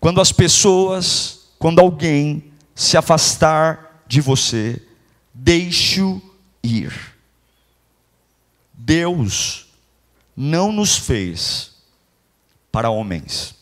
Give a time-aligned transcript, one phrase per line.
[0.00, 4.82] Quando as pessoas, quando alguém se afastar de você,
[5.34, 6.20] deixe-o
[6.62, 7.14] ir.
[8.72, 9.66] Deus
[10.34, 11.72] não nos fez
[12.72, 13.54] para homens.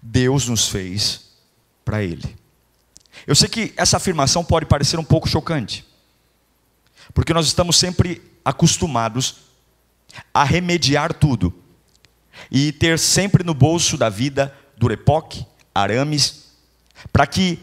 [0.00, 1.32] Deus nos fez
[1.84, 2.36] para Ele.
[3.26, 5.84] Eu sei que essa afirmação pode parecer um pouco chocante,
[7.12, 9.36] porque nós estamos sempre acostumados
[10.32, 11.52] a remediar tudo
[12.50, 16.44] e ter sempre no bolso da vida durepoque, arames,
[17.12, 17.58] para que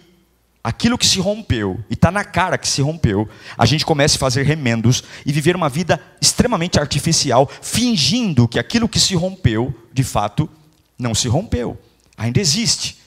[0.63, 4.19] aquilo que se rompeu, e está na cara que se rompeu, a gente comece a
[4.19, 10.03] fazer remendos e viver uma vida extremamente artificial, fingindo que aquilo que se rompeu, de
[10.03, 10.49] fato,
[10.97, 11.79] não se rompeu,
[12.17, 12.99] ainda existe.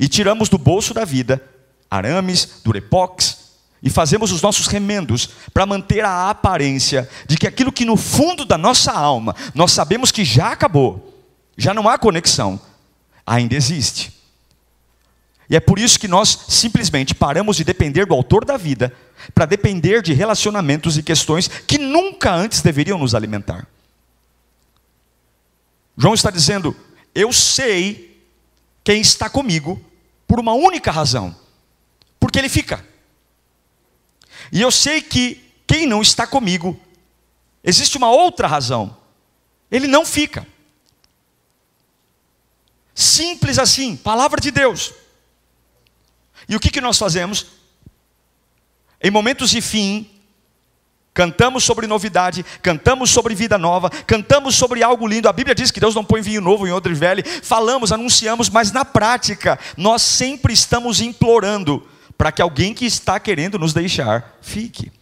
[0.00, 1.42] E tiramos do bolso da vida
[1.90, 3.44] arames, durepox,
[3.82, 8.44] e fazemos os nossos remendos para manter a aparência de que aquilo que no fundo
[8.44, 11.22] da nossa alma nós sabemos que já acabou,
[11.56, 12.58] já não há conexão,
[13.26, 14.12] ainda existe.
[15.48, 18.94] E é por isso que nós simplesmente paramos de depender do autor da vida
[19.34, 23.66] para depender de relacionamentos e questões que nunca antes deveriam nos alimentar.
[25.96, 26.74] João está dizendo:
[27.14, 28.20] Eu sei
[28.82, 29.82] quem está comigo
[30.26, 31.34] por uma única razão,
[32.18, 32.84] porque ele fica.
[34.50, 36.78] E eu sei que quem não está comigo,
[37.62, 38.96] existe uma outra razão,
[39.70, 40.46] ele não fica.
[42.94, 44.92] Simples assim, palavra de Deus.
[46.48, 47.46] E o que, que nós fazemos?
[49.02, 50.08] Em momentos de fim,
[51.12, 55.28] cantamos sobre novidade, cantamos sobre vida nova, cantamos sobre algo lindo.
[55.28, 57.24] A Bíblia diz que Deus não põe vinho novo em outro velho.
[57.42, 63.58] Falamos, anunciamos, mas na prática, nós sempre estamos implorando para que alguém que está querendo
[63.58, 64.92] nos deixar fique.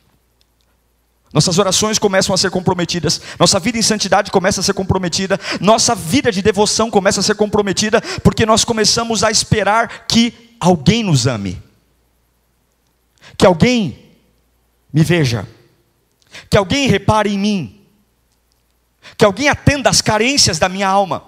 [1.32, 5.94] Nossas orações começam a ser comprometidas, nossa vida em santidade começa a ser comprometida, nossa
[5.94, 11.26] vida de devoção começa a ser comprometida, porque nós começamos a esperar que alguém nos
[11.26, 11.60] ame,
[13.38, 14.12] que alguém
[14.93, 15.48] me veja,
[16.50, 17.87] que alguém repare em mim,
[19.16, 21.25] que alguém atenda às carências da minha alma.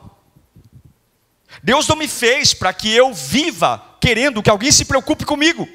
[1.62, 5.66] Deus não me fez para que eu viva querendo que alguém se preocupe comigo.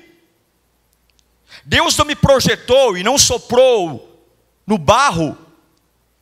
[1.66, 4.09] Deus não me projetou e não soprou
[4.70, 5.36] no barro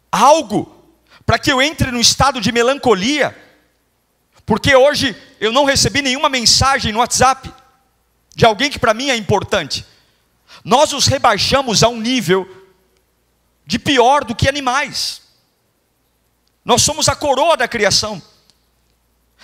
[0.10, 0.74] algo
[1.26, 3.36] para que eu entre no estado de melancolia
[4.46, 7.54] porque hoje eu não recebi nenhuma mensagem no WhatsApp
[8.34, 9.86] de alguém que para mim é importante.
[10.64, 12.48] Nós os rebaixamos a um nível
[13.66, 15.22] de pior do que animais.
[16.64, 18.22] Nós somos a coroa da criação.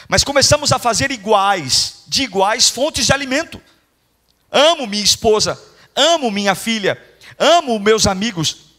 [0.08, 3.62] Mas começamos a fazer iguais, de iguais fontes de alimento.
[4.50, 5.62] Amo minha esposa,
[5.94, 7.02] amo minha filha,
[7.38, 8.73] amo meus amigos,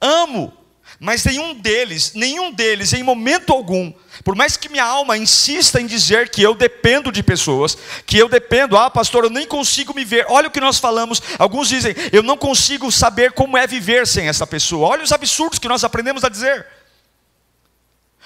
[0.00, 0.56] amo
[0.98, 3.92] mas nenhum deles, nenhum deles, em momento algum,
[4.24, 7.76] por mais que minha alma insista em dizer que eu dependo de pessoas,
[8.06, 10.24] que eu dependo, ah, pastor, eu nem consigo me ver.
[10.28, 11.20] Olha o que nós falamos.
[11.38, 14.88] Alguns dizem, eu não consigo saber como é viver sem essa pessoa.
[14.88, 16.66] Olha os absurdos que nós aprendemos a dizer.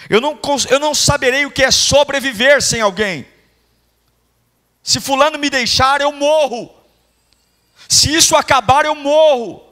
[0.08, 0.38] Eu não,
[0.70, 3.26] eu não saberei o que é sobreviver sem alguém.
[4.82, 6.72] Se Fulano me deixar, eu morro.
[7.88, 9.69] Se isso acabar, eu morro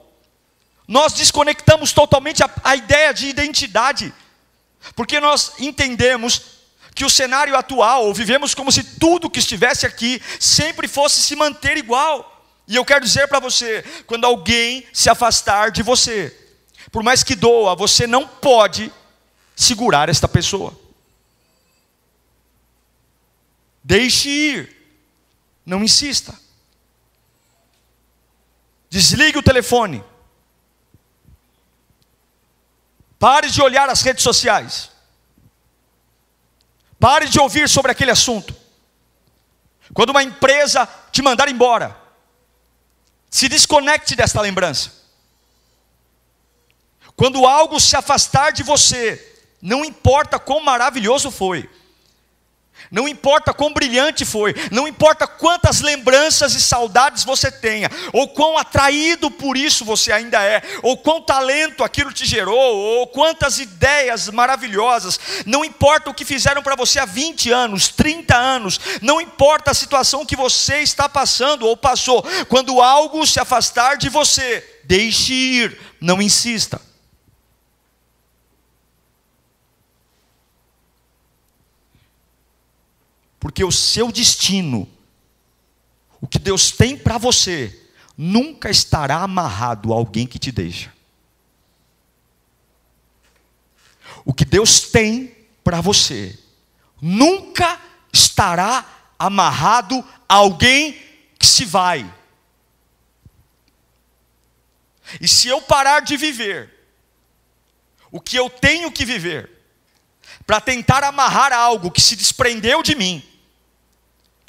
[0.88, 4.12] nós desconectamos totalmente a, a ideia de identidade,
[4.96, 6.58] porque nós entendemos
[6.94, 11.76] que o cenário atual, vivemos como se tudo que estivesse aqui sempre fosse se manter
[11.76, 12.42] igual.
[12.66, 16.34] E eu quero dizer para você: quando alguém se afastar de você,
[16.90, 18.90] por mais que doa, você não pode
[19.54, 20.76] segurar esta pessoa.
[23.84, 24.76] Deixe ir,
[25.64, 26.34] não insista.
[28.90, 30.02] Desligue o telefone.
[33.18, 34.90] Pare de olhar as redes sociais.
[37.00, 38.54] Pare de ouvir sobre aquele assunto.
[39.92, 41.96] Quando uma empresa te mandar embora,
[43.30, 44.92] se desconecte desta lembrança.
[47.16, 51.68] Quando algo se afastar de você, não importa quão maravilhoso foi,
[52.90, 58.56] Não importa quão brilhante foi, não importa quantas lembranças e saudades você tenha, ou quão
[58.56, 64.28] atraído por isso você ainda é, ou quão talento aquilo te gerou, ou quantas ideias
[64.30, 69.70] maravilhosas, não importa o que fizeram para você há 20 anos, 30 anos, não importa
[69.70, 75.34] a situação que você está passando ou passou, quando algo se afastar de você, deixe
[75.34, 76.87] ir, não insista.
[83.38, 84.88] Porque o seu destino,
[86.20, 90.92] o que Deus tem para você, nunca estará amarrado a alguém que te deixa.
[94.24, 96.38] O que Deus tem para você,
[97.00, 97.80] nunca
[98.12, 98.84] estará
[99.18, 100.92] amarrado a alguém
[101.38, 102.12] que se vai.
[105.20, 106.74] E se eu parar de viver
[108.10, 109.50] o que eu tenho que viver,
[110.46, 113.27] para tentar amarrar algo que se desprendeu de mim,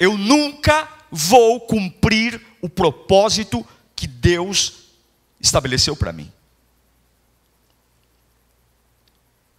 [0.00, 4.86] eu nunca vou cumprir o propósito que Deus
[5.38, 6.32] estabeleceu para mim.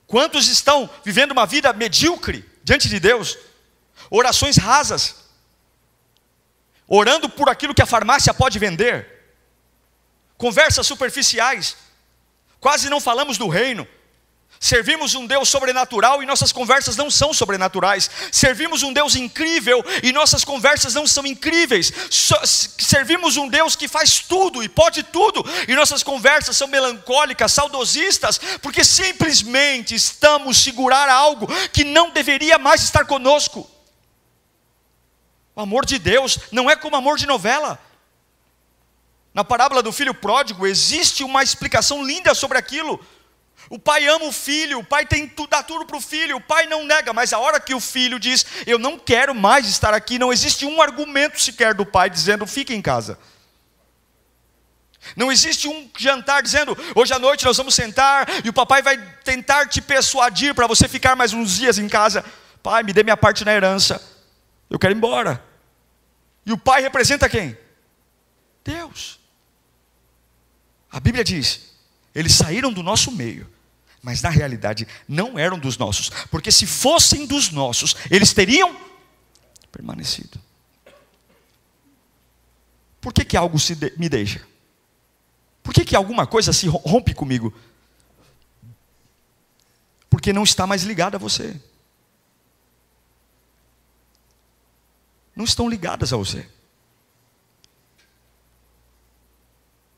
[0.07, 3.38] Quantos estão vivendo uma vida medíocre diante de Deus?
[4.09, 5.15] Orações rasas,
[6.88, 9.07] orando por aquilo que a farmácia pode vender,
[10.38, 11.77] conversas superficiais,
[12.59, 13.88] quase não falamos do reino,
[14.63, 18.07] Servimos um Deus sobrenatural e nossas conversas não são sobrenaturais.
[18.31, 21.91] Servimos um Deus incrível e nossas conversas não são incríveis.
[22.77, 28.39] servimos um Deus que faz tudo e pode tudo e nossas conversas são melancólicas, saudosistas,
[28.61, 33.67] porque simplesmente estamos segurar algo que não deveria mais estar conosco.
[35.55, 37.79] O amor de Deus não é como amor de novela.
[39.33, 43.03] Na parábola do filho pródigo existe uma explicação linda sobre aquilo.
[43.69, 46.65] O pai ama o filho, o pai tem dá tudo para o filho, o pai
[46.67, 50.19] não nega, mas a hora que o filho diz, eu não quero mais estar aqui,
[50.19, 53.17] não existe um argumento sequer do pai dizendo, fique em casa.
[55.15, 58.97] Não existe um jantar dizendo, hoje à noite nós vamos sentar e o papai vai
[59.23, 62.23] tentar te persuadir para você ficar mais uns dias em casa.
[62.61, 64.01] Pai, me dê minha parte na herança,
[64.69, 65.43] eu quero ir embora.
[66.45, 67.57] E o pai representa quem?
[68.63, 69.19] Deus.
[70.91, 71.70] A Bíblia diz:
[72.13, 73.47] eles saíram do nosso meio
[74.01, 78.75] mas na realidade não eram dos nossos, porque se fossem dos nossos, eles teriam
[79.71, 80.39] permanecido.
[82.99, 84.45] Por que, que algo se de, me deixa?
[85.63, 87.53] Por que, que alguma coisa se rompe comigo?
[90.09, 91.59] Porque não está mais ligado a você.
[95.35, 96.47] Não estão ligadas a você.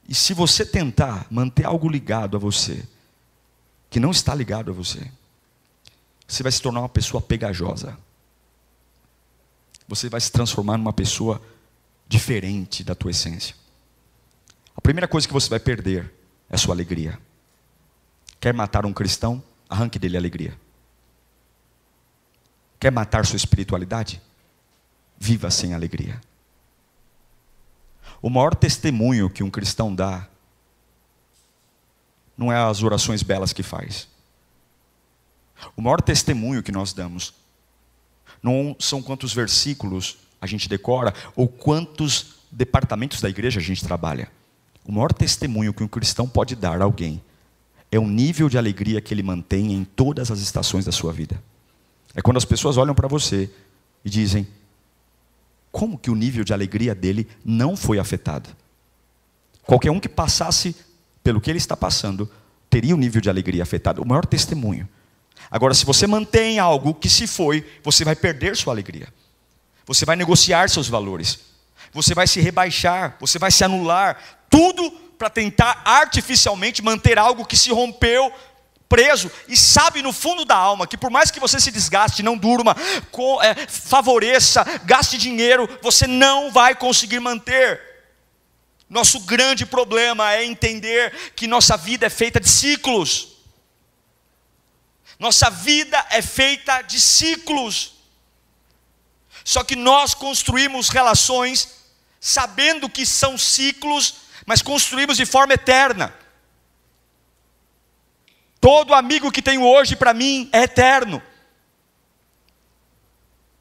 [0.08, 2.88] E se você tentar manter algo ligado a você,
[3.90, 5.10] que não está ligado a você,
[6.28, 7.98] você vai se tornar uma pessoa pegajosa.
[9.88, 11.42] Você vai se transformar numa pessoa
[12.08, 13.56] diferente da tua essência.
[14.76, 16.12] A primeira coisa que você vai perder
[16.50, 17.20] é sua alegria.
[18.40, 19.44] Quer matar um cristão?
[19.70, 20.58] Arranque dele a alegria.
[22.80, 24.22] Quer matar sua espiritualidade?
[25.18, 26.20] Viva sem alegria.
[28.24, 30.26] O maior testemunho que um cristão dá
[32.38, 34.08] não é as orações belas que faz.
[35.76, 37.34] O maior testemunho que nós damos
[38.42, 44.32] não são quantos versículos a gente decora ou quantos departamentos da igreja a gente trabalha.
[44.86, 47.22] O maior testemunho que um cristão pode dar a alguém
[47.92, 51.44] é o nível de alegria que ele mantém em todas as estações da sua vida.
[52.16, 53.52] É quando as pessoas olham para você
[54.06, 54.48] e dizem:
[55.74, 58.48] como que o nível de alegria dele não foi afetado?
[59.64, 60.76] Qualquer um que passasse
[61.24, 62.32] pelo que ele está passando,
[62.70, 64.00] teria o um nível de alegria afetado.
[64.00, 64.88] O maior testemunho.
[65.50, 69.08] Agora, se você mantém algo que se foi, você vai perder sua alegria.
[69.88, 71.40] Você vai negociar seus valores.
[71.92, 74.46] Você vai se rebaixar, você vai se anular.
[74.52, 78.32] Tudo para tentar artificialmente manter algo que se rompeu,
[78.94, 82.38] preso e sabe no fundo da alma que por mais que você se desgaste, não
[82.38, 82.76] durma,
[83.42, 87.82] é, favoreça, gaste dinheiro, você não vai conseguir manter.
[88.88, 93.30] Nosso grande problema é entender que nossa vida é feita de ciclos.
[95.18, 97.94] Nossa vida é feita de ciclos.
[99.44, 101.82] Só que nós construímos relações
[102.22, 106.14] sabendo que são ciclos, mas construímos de forma eterna.
[108.64, 111.22] Todo amigo que tenho hoje para mim é eterno.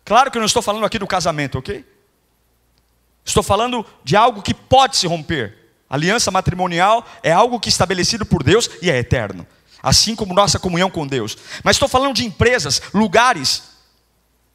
[0.04, 1.84] Claro que eu não estou falando aqui do casamento, ok?
[3.24, 5.58] Estou falando de algo que pode se romper.
[5.90, 9.44] aliança matrimonial é algo que é estabelecido por Deus e é eterno,
[9.82, 11.36] assim como nossa comunhão com Deus.
[11.64, 13.70] Mas estou falando de empresas, lugares,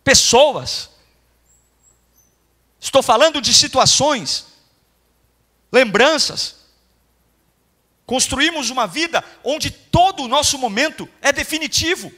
[0.02, 0.92] pessoas.
[2.80, 4.46] Estou falando de situações,
[5.74, 6.67] lembranças.
[8.08, 12.12] Construímos uma vida onde todo o nosso momento é definitivo.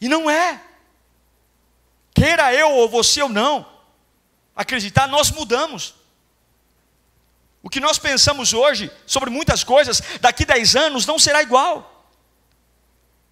[0.00, 0.60] E não é.
[2.12, 3.70] Queira eu ou você ou não
[4.54, 5.94] acreditar, nós mudamos.
[7.62, 12.08] O que nós pensamos hoje sobre muitas coisas, daqui 10 anos não será igual.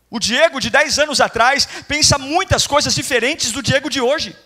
[0.08, 4.36] O Diego de 10 anos atrás pensa muitas coisas diferentes do Diego de hoje.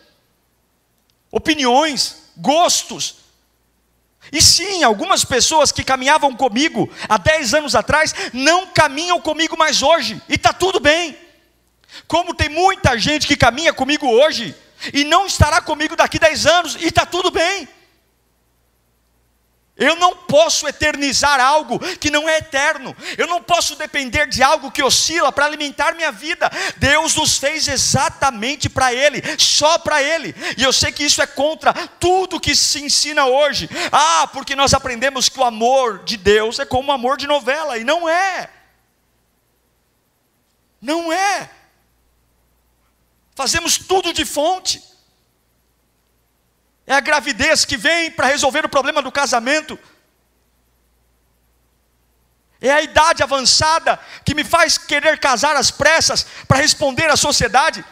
[1.30, 3.16] Opiniões, gostos.
[4.30, 9.82] E sim, algumas pessoas que caminhavam comigo há 10 anos atrás não caminham comigo mais
[9.82, 11.18] hoje, e está tudo bem.
[12.06, 14.54] Como tem muita gente que caminha comigo hoje
[14.92, 17.68] e não estará comigo daqui 10 anos, e está tudo bem.
[19.82, 22.96] Eu não posso eternizar algo que não é eterno.
[23.18, 26.50] Eu não posso depender de algo que oscila para alimentar minha vida.
[26.76, 30.34] Deus nos fez exatamente para Ele, só para Ele.
[30.56, 33.68] E eu sei que isso é contra tudo que se ensina hoje.
[33.90, 37.78] Ah, porque nós aprendemos que o amor de Deus é como o amor de novela,
[37.78, 38.48] e não é.
[40.80, 41.50] Não é.
[43.34, 44.91] Fazemos tudo de fonte.
[46.92, 49.78] É a gravidez que vem para resolver o problema do casamento.
[52.60, 57.82] É a idade avançada que me faz querer casar às pressas para responder à sociedade.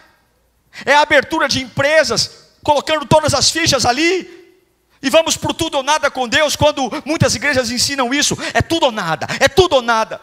[0.85, 4.29] É a abertura de empresas, colocando todas as fichas ali.
[5.01, 8.37] E vamos por tudo ou nada com Deus, quando muitas igrejas ensinam isso.
[8.53, 10.21] É tudo ou nada, é tudo ou nada.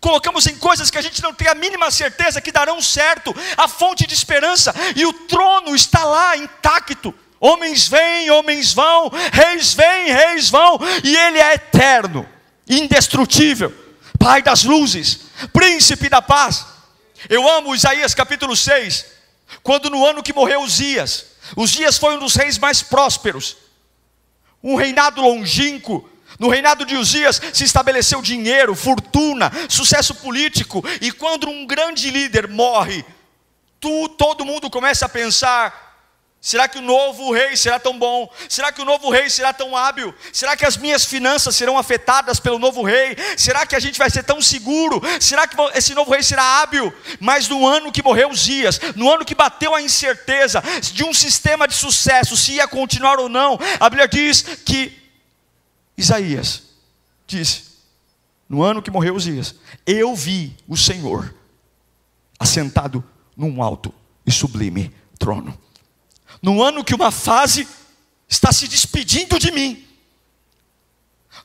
[0.00, 3.68] Colocamos em coisas que a gente não tem a mínima certeza que darão certo, a
[3.68, 7.14] fonte de esperança, e o trono está lá intacto.
[7.46, 12.26] Homens vêm, homens vão, reis vêm, reis vão, e Ele é eterno,
[12.66, 13.70] indestrutível,
[14.18, 16.64] Pai das luzes, Príncipe da paz.
[17.28, 19.04] Eu amo Isaías capítulo 6,
[19.62, 23.58] quando no ano que morreu Uzias, Uzias foi um dos reis mais prósperos,
[24.62, 26.08] um reinado longínquo,
[26.38, 32.48] no reinado de Uzias se estabeleceu dinheiro, fortuna, sucesso político, e quando um grande líder
[32.48, 33.04] morre,
[33.78, 35.93] tu, todo mundo começa a pensar:
[36.44, 38.30] Será que o novo rei será tão bom?
[38.50, 40.14] Será que o novo rei será tão hábil?
[40.30, 43.16] Será que as minhas finanças serão afetadas pelo novo rei?
[43.34, 45.00] Será que a gente vai ser tão seguro?
[45.18, 46.92] Será que esse novo rei será hábil?
[47.18, 51.66] Mas no ano que morreu Uzias, no ano que bateu a incerteza de um sistema
[51.66, 54.92] de sucesso, se ia continuar ou não, a Bíblia diz que
[55.96, 56.62] Isaías
[57.26, 57.78] disse:
[58.46, 59.54] no ano que morreu Uzias,
[59.86, 61.34] eu vi o Senhor
[62.38, 63.02] assentado
[63.34, 63.94] num alto
[64.26, 65.64] e sublime trono
[66.44, 67.66] no ano que uma fase
[68.28, 69.88] está se despedindo de mim,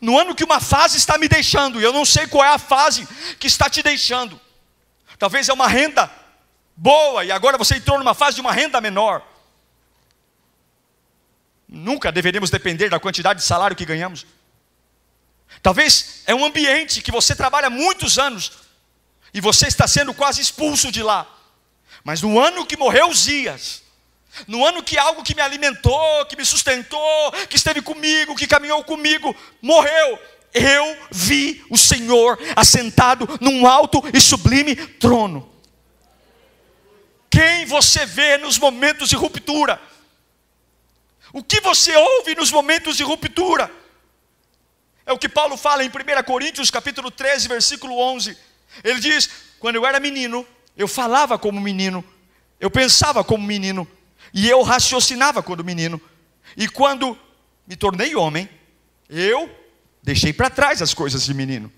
[0.02, 2.60] no ano que uma fase está me deixando, e eu não sei qual é a
[2.60, 3.08] fase
[3.40, 4.38] que está te deixando,
[5.18, 6.12] talvez é uma renda
[6.76, 9.26] boa, e agora você entrou numa fase de uma renda menor.
[11.66, 14.26] Nunca deveríamos depender da quantidade de salário que ganhamos.
[15.62, 18.52] Talvez é um ambiente que você trabalha muitos anos
[19.34, 21.26] e você está sendo quase expulso de lá.
[22.04, 23.88] Mas no ano que morreu Zias,
[24.48, 28.84] no ano que algo que me alimentou, que me sustentou, que esteve comigo, que caminhou
[28.84, 30.20] comigo, morreu,
[30.54, 35.50] eu vi o Senhor assentado num alto e sublime trono.
[37.30, 39.80] Quem você vê nos momentos de ruptura?
[41.32, 43.72] O que você ouve nos momentos de ruptura?
[45.06, 48.36] É o que Paulo fala em 1 Coríntios capítulo 13, versículo 11.
[48.84, 49.30] Ele diz:
[49.60, 52.04] "Quando eu era menino, eu falava como menino,
[52.60, 53.88] eu pensava como menino,
[54.34, 56.02] e eu raciocinava quando menino.
[56.56, 57.18] E quando
[57.68, 58.50] me tornei homem,
[59.10, 59.50] eu
[60.02, 61.72] deixei para trás as coisas de menino.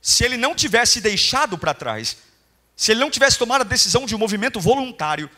[0.00, 2.18] Se ele não tivesse deixado para trás,
[2.76, 5.30] se ele não tivesse tomado a decisão de um movimento voluntário,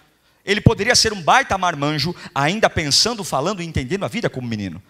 [0.45, 4.83] ele poderia ser um baita marmanjo, ainda pensando, falando e entendendo a vida como menino.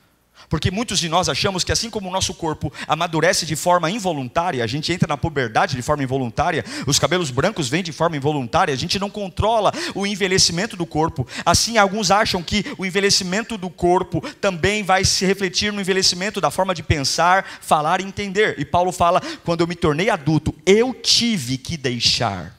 [0.48, 4.64] Porque muitos de nós achamos que assim como o nosso corpo amadurece de forma involuntária,
[4.64, 8.72] a gente entra na puberdade de forma involuntária, os cabelos brancos vêm de forma involuntária,
[8.72, 11.26] a gente não controla o envelhecimento do corpo.
[11.44, 16.50] Assim, alguns acham que o envelhecimento do corpo também vai se refletir no envelhecimento da
[16.50, 18.58] forma de pensar, falar e entender.
[18.58, 22.56] E Paulo fala: quando eu me tornei adulto, eu tive que deixar,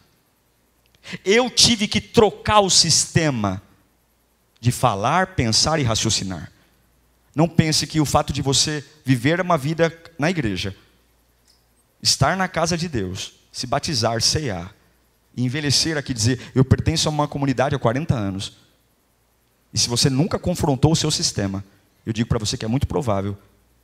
[1.26, 3.62] eu tive que trocar o sistema
[4.60, 6.52] de falar, pensar e raciocinar.
[7.36, 10.76] Não pense que o fato de você viver uma vida na igreja,
[12.02, 14.74] estar na casa de Deus, se batizar, ceiar,
[15.36, 18.58] envelhecer aqui, dizer, eu pertenço a uma comunidade há 40 anos,
[19.74, 21.64] e se você nunca confrontou o seu sistema,
[22.06, 23.38] eu digo para você que é muito provável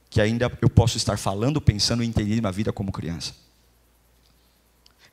[0.10, 3.34] que ainda eu posso estar falando, pensando e entendendo a vida como criança.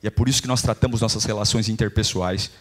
[0.01, 2.51] E é por isso que nós tratamos nossas relações interpessoais,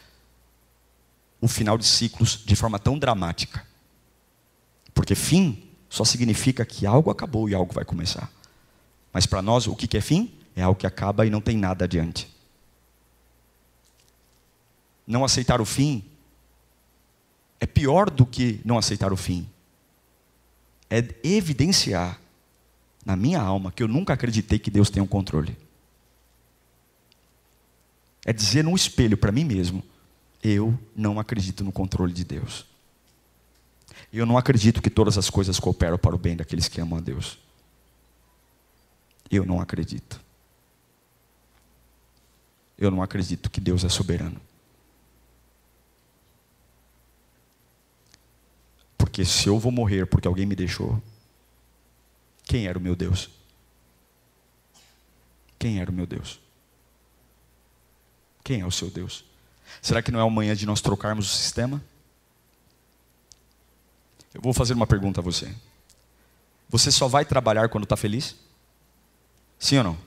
[1.41, 3.67] o final de ciclos, de forma tão dramática.
[5.13, 8.33] Porque fim só significa que algo acabou e algo vai começar.
[9.13, 10.33] Mas para nós, o que é fim?
[10.57, 12.35] É algo que acaba e não tem nada adiante.
[15.07, 16.03] Não aceitar o fim
[17.61, 19.47] é pior do que não aceitar o fim.
[20.89, 22.19] É evidenciar
[23.05, 25.59] na minha alma que eu nunca acreditei que Deus tem um controle.
[28.25, 29.85] É dizer no espelho para mim mesmo:
[30.43, 32.72] eu não acredito no controle de Deus.
[34.13, 37.01] Eu não acredito que todas as coisas cooperam para o bem daqueles que amam a
[37.01, 37.39] Deus.
[39.31, 40.21] Eu não acredito.
[42.77, 44.41] Eu não acredito que Deus é soberano.
[48.99, 51.03] Porque se eu vou morrer porque alguém me deixou,
[52.45, 53.31] quem era o meu Deus?
[55.59, 56.39] Quem era o meu Deus?
[58.45, 59.25] Quem é o seu Deus?
[59.81, 61.83] Será que não é amanhã de nós trocarmos o sistema?
[64.35, 65.55] Eu vou fazer uma pergunta a você.
[66.69, 68.37] Você só vai trabalhar quando está feliz?
[69.59, 69.99] Sim ou não?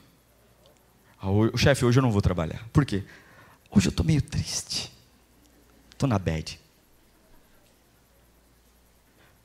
[1.20, 2.68] Ah, o chefe, hoje eu não vou trabalhar.
[2.72, 3.04] Por quê?
[3.70, 4.92] Hoje eu estou meio triste.
[5.92, 6.60] Estou na bad.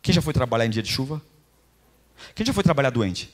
[0.02, 1.22] Quem já foi trabalhar em dia de chuva?
[2.34, 3.34] Quem já foi trabalhar doente?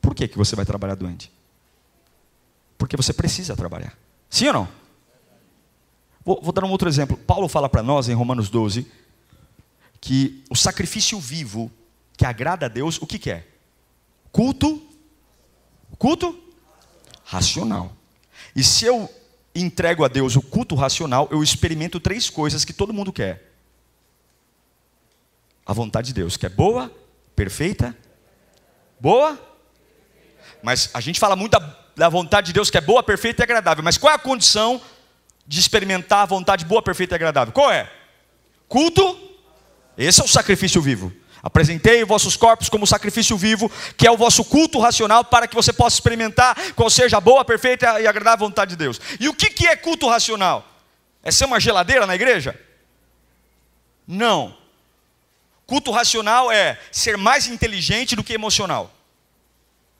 [0.00, 1.32] Por que, que você vai trabalhar doente?
[2.76, 3.96] Porque você precisa trabalhar.
[4.28, 4.68] Sim ou não?
[6.24, 7.16] Vou, vou dar um outro exemplo.
[7.16, 8.90] Paulo fala para nós em Romanos 12
[10.00, 11.70] que o sacrifício vivo
[12.16, 13.46] que agrada a Deus, o que, que é?
[14.32, 14.82] Culto.
[15.98, 16.38] Culto?
[17.24, 17.92] Racional.
[18.54, 19.12] E se eu
[19.54, 23.52] entrego a Deus o culto racional, eu experimento três coisas que todo mundo quer:
[25.64, 26.92] a vontade de Deus, que é boa,
[27.36, 27.96] perfeita,
[28.98, 29.38] boa.
[30.62, 33.44] Mas a gente fala muito da, da vontade de Deus que é boa, perfeita e
[33.44, 33.84] agradável.
[33.84, 34.80] Mas qual é a condição
[35.46, 37.52] de experimentar a vontade boa, perfeita e agradável?
[37.52, 37.90] Qual é?
[38.66, 39.27] Culto
[40.06, 41.12] esse é o sacrifício vivo.
[41.42, 45.72] Apresentei vossos corpos como sacrifício vivo, que é o vosso culto racional, para que você
[45.72, 49.00] possa experimentar qual seja a boa, perfeita e agradável vontade de Deus.
[49.18, 50.66] E o que é culto racional?
[51.22, 52.58] É ser uma geladeira na igreja?
[54.06, 54.56] Não.
[55.66, 58.92] Culto racional é ser mais inteligente do que emocional.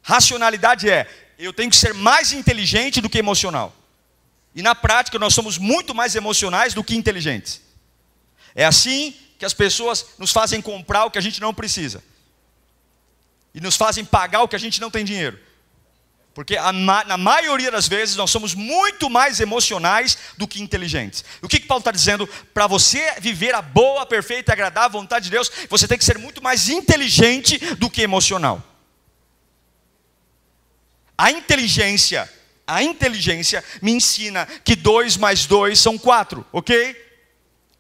[0.03, 1.07] Racionalidade é
[1.39, 3.75] eu tenho que ser mais inteligente do que emocional.
[4.55, 7.61] E na prática nós somos muito mais emocionais do que inteligentes.
[8.55, 12.03] É assim que as pessoas nos fazem comprar o que a gente não precisa.
[13.55, 15.39] E nos fazem pagar o que a gente não tem dinheiro.
[16.35, 21.25] Porque a, na maioria das vezes nós somos muito mais emocionais do que inteligentes.
[21.43, 22.29] O que, que Paulo está dizendo?
[22.53, 26.19] Para você viver a boa, perfeita e agradável vontade de Deus, você tem que ser
[26.19, 28.63] muito mais inteligente do que emocional.
[31.17, 32.33] A inteligência,
[32.65, 37.08] a inteligência me ensina que dois mais dois são quatro, ok?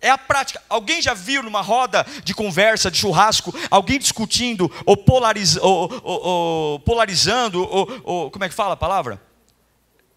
[0.01, 0.63] É a prática.
[0.69, 6.21] Alguém já viu numa roda de conversa, de churrasco, alguém discutindo ou, polariza, ou, ou,
[6.23, 9.21] ou polarizando, ou, como é que fala a palavra?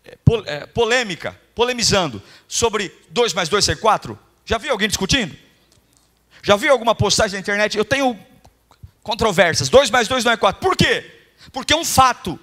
[0.04, 4.18] É, pol, é, polêmica, polemizando sobre 2 mais 2 ser 4?
[4.46, 5.36] Já viu alguém discutindo?
[6.44, 7.78] Já viu alguma postagem na internet?
[7.78, 8.20] Eu tenho
[9.02, 9.70] controvérsias.
[9.70, 10.62] 2 mais 2 não é 4.
[10.62, 11.10] Por quê?
[11.52, 12.40] Porque é um fato.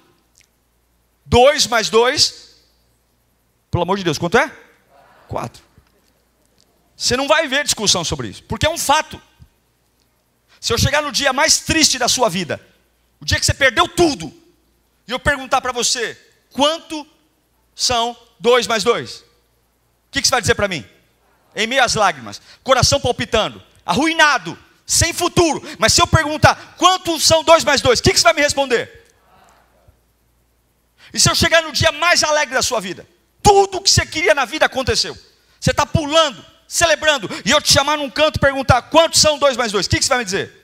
[1.25, 2.55] 2 mais 2,
[3.69, 4.51] pelo amor de Deus, quanto é?
[5.27, 5.68] 4.
[6.99, 9.21] Você não vai ver discussão sobre isso, porque é um fato.
[10.59, 12.59] Se eu chegar no dia mais triste da sua vida,
[13.21, 14.33] o dia que você perdeu tudo,
[15.07, 16.19] e eu perguntar para você,
[16.51, 17.07] quanto
[17.73, 19.21] são dois mais dois?
[19.21, 19.25] O
[20.11, 20.85] que, que você vai dizer para mim?
[21.55, 25.63] Em meio às lágrimas, coração palpitando, arruinado, sem futuro.
[25.79, 28.01] Mas se eu perguntar, quanto são dois mais dois?
[28.01, 29.07] O que, que você vai me responder?
[31.13, 33.07] E se eu chegar no dia mais alegre da sua vida?
[33.41, 35.17] Tudo o que você queria na vida aconteceu.
[35.61, 39.57] Você está pulando, celebrando, e eu te chamar num canto e perguntar quantos são dois
[39.57, 40.55] mais dois, o que, que você vai me dizer?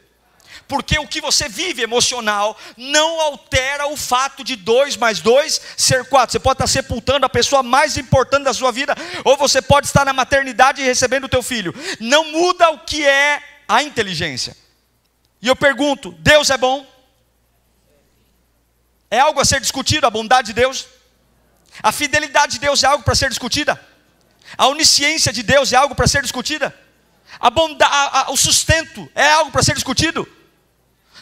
[0.67, 6.05] Porque o que você vive emocional não altera o fato de dois mais dois ser
[6.05, 6.31] quatro.
[6.31, 10.05] Você pode estar sepultando a pessoa mais importante da sua vida, ou você pode estar
[10.05, 11.73] na maternidade recebendo o teu filho.
[11.99, 14.57] Não muda o que é a inteligência.
[15.39, 16.85] E eu pergunto: Deus é bom?
[19.11, 20.87] É algo a ser discutido a bondade de Deus?
[21.83, 23.79] A fidelidade de Deus é algo para ser discutida?
[24.57, 26.73] A onisciência de Deus é algo para ser discutida?
[27.39, 30.27] A bondade, a, a, o sustento é algo para ser discutido?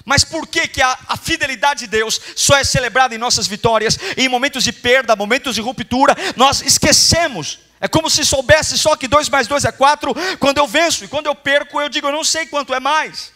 [0.06, 3.98] Mas por que, que a, a, fidelidade de Deus só é celebrada em nossas vitórias,
[4.18, 7.60] em momentos de perda, momentos de ruptura, nós esquecemos.
[7.80, 11.08] É como se soubesse só que 2 mais 2 é 4, quando eu venço, e
[11.08, 13.32] quando eu perco, eu digo, eu não sei quanto é mais.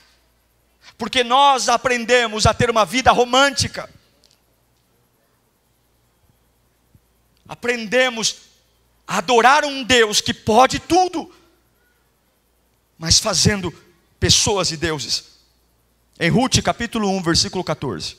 [0.98, 3.90] porque nós aprendemos a ter uma vida romântica.
[7.48, 8.47] Aprendemos
[9.08, 11.34] adorar um Deus que pode tudo,
[12.98, 13.74] mas fazendo
[14.20, 15.38] pessoas e deuses.
[16.20, 18.18] Em Ruth capítulo 1, versículo 14.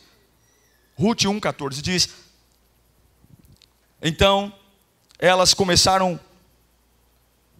[0.96, 2.08] Ruth 1, 14 diz:
[4.00, 4.52] Então
[5.18, 6.18] elas começaram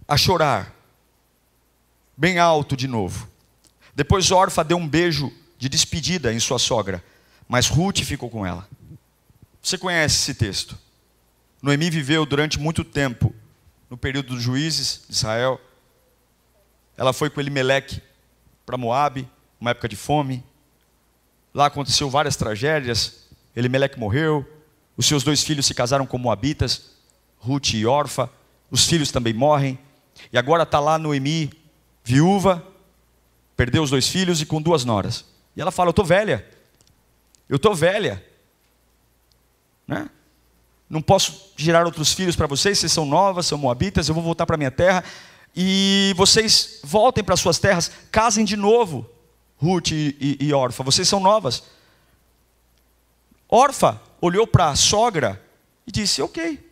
[0.06, 0.74] a chorar,
[2.16, 3.28] bem alto de novo.
[3.94, 7.04] Depois Orfa deu um beijo de despedida em sua sogra,
[7.48, 8.68] mas Ruth ficou com ela.
[9.60, 10.78] Você conhece esse texto?
[11.62, 13.34] Noemi viveu durante muito tempo
[13.90, 15.60] no período dos juízes de Israel.
[16.96, 18.00] Ela foi com Elimeleque
[18.64, 19.28] para Moabe,
[19.60, 20.44] uma época de fome.
[21.52, 23.28] Lá aconteceu várias tragédias.
[23.56, 24.46] Elimeleque morreu.
[24.96, 26.92] Os seus dois filhos se casaram com moabitas,
[27.38, 28.30] Ruth e Orfa.
[28.70, 29.78] Os filhos também morrem.
[30.32, 31.52] E agora está lá Noemi,
[32.04, 32.64] viúva,
[33.56, 35.24] perdeu os dois filhos e com duas noras.
[35.56, 36.46] E ela fala: Eu estou velha.
[37.48, 38.24] Eu estou velha.
[39.86, 40.08] Né?
[40.88, 44.46] Não posso gerar outros filhos para vocês, vocês são novas, são moabitas, eu vou voltar
[44.46, 45.04] para minha terra.
[45.54, 49.08] E vocês voltem para suas terras, casem de novo,
[49.56, 51.64] Ruth e, e, e Orfa, vocês são novas.
[53.48, 55.42] Orfa olhou para a sogra
[55.86, 56.64] e disse: Ok,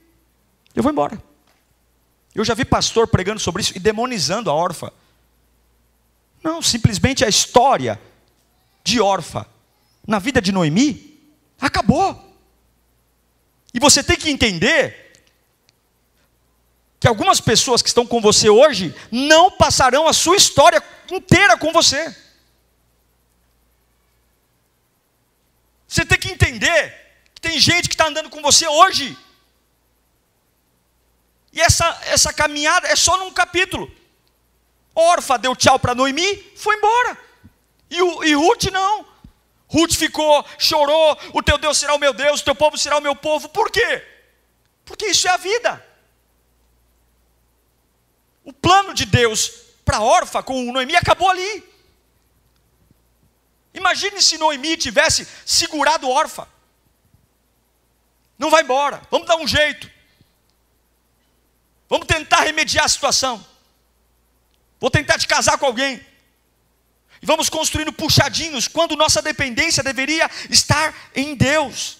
[0.75, 1.21] eu vou embora.
[2.35, 4.93] Eu já vi pastor pregando sobre isso e demonizando a Orfa.
[6.43, 8.01] Não, simplesmente a história
[8.85, 9.47] de Orfa
[10.07, 11.19] na vida de Noemi
[11.61, 12.25] acabou.
[13.77, 15.13] E você tem que entender
[16.99, 21.75] que algumas pessoas que estão com você hoje não passarão a sua história inteira com
[21.75, 22.17] você.
[25.87, 26.91] Você tem que entender
[27.35, 29.15] que tem gente que está andando com você hoje.
[31.53, 33.95] E essa, essa caminhada é só num capítulo.
[34.95, 37.19] Orfa deu tchau para Noemi, foi embora.
[37.91, 39.05] E, e Ruth não.
[39.69, 43.03] Ruth ficou, chorou, o teu Deus será o meu Deus, o teu povo será o
[43.03, 43.49] meu povo.
[43.49, 44.07] Por quê?
[44.85, 45.85] Porque isso é a vida.
[48.45, 49.49] O plano de Deus
[49.85, 51.65] para Orfa com Noemi acabou ali.
[53.75, 56.49] Imagine se Noemi tivesse segurado Orfa.
[58.39, 59.91] Não vai embora, vamos dar um jeito.
[61.89, 63.45] Vamos tentar remediar a situação.
[64.79, 66.05] Vou tentar te casar com alguém.
[67.23, 71.99] E vamos construindo puxadinhos, quando nossa dependência deveria estar em Deus.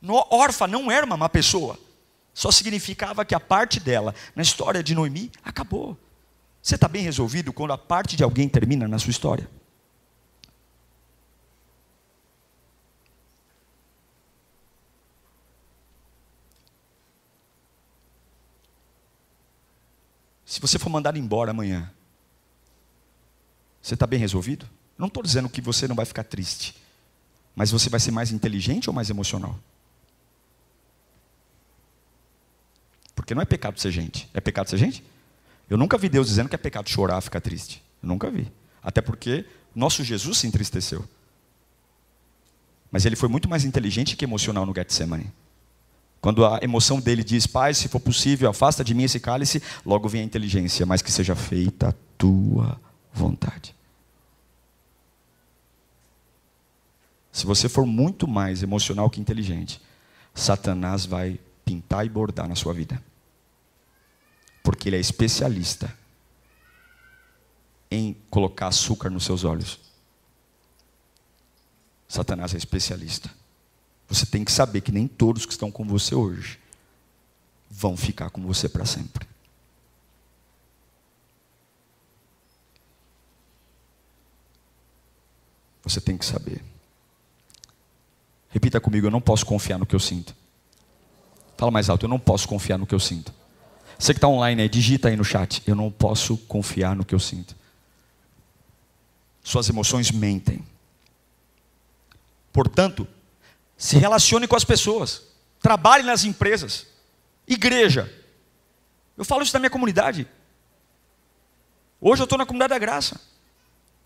[0.00, 1.78] No, órfã não era uma má pessoa,
[2.34, 5.96] só significava que a parte dela, na história de Noemi, acabou.
[6.60, 9.48] Você está bem resolvido quando a parte de alguém termina na sua história?
[20.44, 21.90] Se você for mandado embora amanhã,
[23.80, 24.68] você está bem resolvido?
[24.96, 26.76] Não estou dizendo que você não vai ficar triste,
[27.54, 29.58] mas você vai ser mais inteligente ou mais emocional?
[33.14, 34.28] Porque não é pecado ser gente.
[34.34, 35.04] É pecado ser gente?
[35.68, 37.82] Eu nunca vi Deus dizendo que é pecado chorar, ficar triste.
[38.02, 38.50] Eu nunca vi.
[38.82, 41.08] Até porque nosso Jesus se entristeceu.
[42.90, 45.32] Mas ele foi muito mais inteligente que emocional no Getsemane.
[46.24, 50.08] Quando a emoção dele diz, Pai, se for possível, afasta de mim esse cálice, logo
[50.08, 52.80] vem a inteligência, mas que seja feita a tua
[53.12, 53.76] vontade.
[57.30, 59.82] Se você for muito mais emocional que inteligente,
[60.34, 62.98] Satanás vai pintar e bordar na sua vida.
[64.62, 65.94] Porque ele é especialista
[67.90, 69.78] em colocar açúcar nos seus olhos.
[72.08, 73.43] Satanás é especialista.
[74.08, 76.58] Você tem que saber que nem todos que estão com você hoje
[77.70, 79.26] vão ficar com você para sempre.
[85.82, 86.62] Você tem que saber.
[88.48, 90.34] Repita comigo: eu não posso confiar no que eu sinto.
[91.56, 93.32] Fala mais alto: eu não posso confiar no que eu sinto.
[93.98, 97.14] Você que está online aí, digita aí no chat: eu não posso confiar no que
[97.14, 97.54] eu sinto.
[99.42, 100.64] Suas emoções mentem.
[102.52, 103.06] Portanto,
[103.76, 105.22] se relacione com as pessoas.
[105.60, 106.86] Trabalhe nas empresas.
[107.46, 108.12] Igreja.
[109.16, 110.28] Eu falo isso na minha comunidade.
[112.00, 113.20] Hoje eu estou na comunidade da graça.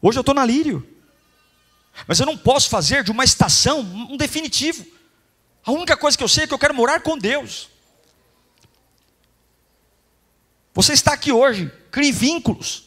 [0.01, 0.87] Hoje eu estou na Lírio.
[2.07, 4.87] Mas eu não posso fazer de uma estação um definitivo.
[5.65, 7.69] A única coisa que eu sei é que eu quero morar com Deus.
[10.75, 12.85] Você está aqui hoje, crie vínculos.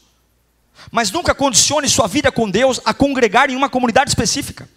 [0.89, 4.70] Mas nunca condicione sua vida com Deus a congregar em uma comunidade específica.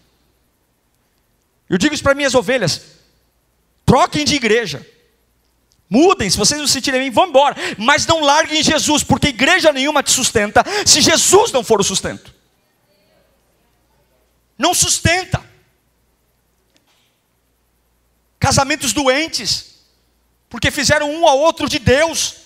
[1.69, 2.81] Eu digo isso para minhas ovelhas:
[3.85, 4.87] troquem de igreja,
[5.89, 7.55] Mudem, se vocês não se sentirem bem, vão embora.
[7.79, 12.35] Mas não larguem Jesus, porque igreja nenhuma te sustenta se Jesus não for o sustento.
[14.59, 15.45] Não sustenta.
[18.39, 19.77] Casamentos doentes,
[20.49, 22.39] porque fizeram um ao outro de Deus.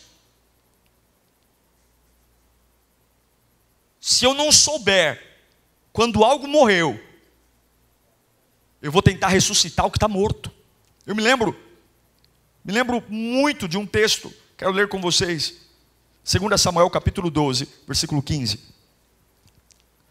[4.00, 5.22] Se eu não souber
[5.92, 7.00] quando algo morreu,
[8.80, 10.50] eu vou tentar ressuscitar o que está morto.
[11.04, 11.56] Eu me lembro,
[12.64, 15.54] me lembro muito de um texto, quero ler com vocês.
[16.24, 18.60] 2 Samuel capítulo 12, versículo 15.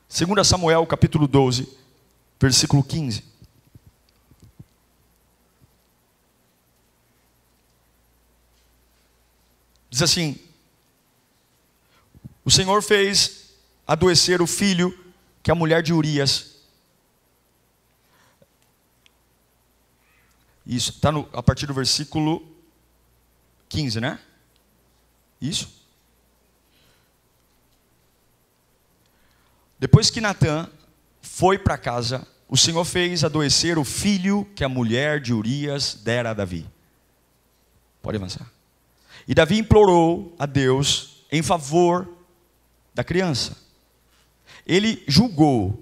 [0.10, 1.68] 2 Samuel capítulo 12,
[2.40, 3.24] versículo 15.
[9.90, 10.38] Diz assim:
[12.44, 13.54] O Senhor fez
[13.86, 14.98] adoecer o filho
[15.42, 16.57] que a mulher de Urias
[20.68, 22.46] Isso, está a partir do versículo
[23.70, 24.20] 15, né?
[25.40, 25.78] Isso.
[29.80, 30.70] Depois que Natan
[31.22, 36.32] foi para casa, o Senhor fez adoecer o filho que a mulher de Urias dera
[36.32, 36.66] a Davi.
[38.02, 38.52] Pode avançar.
[39.26, 42.10] E Davi implorou a Deus em favor
[42.94, 43.58] da criança.
[44.66, 45.82] Ele julgou.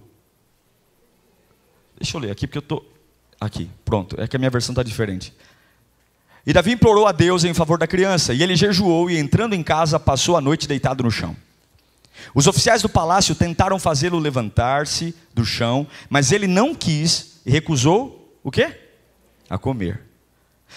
[1.98, 2.95] Deixa eu ler aqui, porque eu estou.
[3.40, 5.34] Aqui, pronto, é que a minha versão está diferente.
[6.46, 9.64] E Davi implorou a Deus em favor da criança, e ele jejuou e, entrando em
[9.64, 11.36] casa, passou a noite deitado no chão.
[12.34, 18.38] Os oficiais do palácio tentaram fazê-lo levantar-se do chão, mas ele não quis e recusou
[18.44, 18.80] o quê?
[19.50, 20.02] A comer.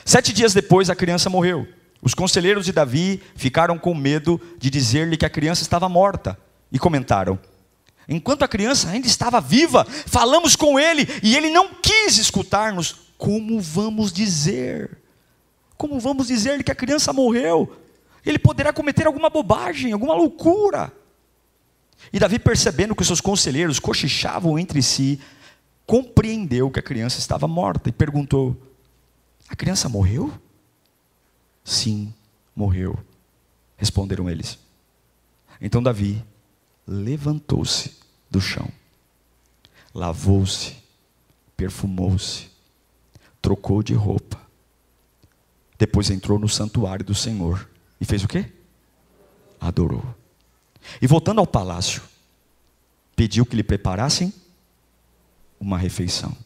[0.04, 1.66] Sete dias depois, a criança morreu.
[2.00, 6.38] Os conselheiros de Davi ficaram com medo de dizer-lhe que a criança estava morta
[6.70, 7.38] e comentaram:
[8.08, 12.96] Enquanto a criança ainda estava viva, falamos com ele e ele não quis escutar-nos.
[13.18, 14.96] Como vamos dizer?
[15.76, 17.76] Como vamos dizer que a criança morreu?
[18.24, 20.90] Ele poderá cometer alguma bobagem, alguma loucura.
[22.12, 25.20] E Davi, percebendo que os seus conselheiros cochichavam entre si,
[25.86, 28.56] compreendeu que a criança estava morta e perguntou:
[29.48, 30.32] A criança morreu?
[31.62, 32.14] Sim,
[32.56, 32.98] morreu.
[33.76, 34.58] Responderam eles.
[35.60, 36.24] Então Davi
[36.86, 37.97] levantou-se
[38.30, 38.68] do chão,
[39.94, 40.76] lavou-se,
[41.56, 42.48] perfumou-se,
[43.40, 44.40] trocou de roupa,
[45.78, 47.68] depois entrou no santuário do Senhor
[48.00, 48.50] e fez o quê?
[49.60, 50.04] Adorou.
[51.00, 52.02] E voltando ao palácio,
[53.14, 54.32] pediu que lhe preparassem
[55.60, 56.36] uma refeição